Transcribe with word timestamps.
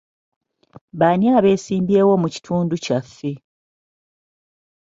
Baani 0.99 1.27
abeesimbyewo 1.37 2.13
mu 2.21 2.27
kitundu 2.35 2.75
kyaffe? 2.83 3.31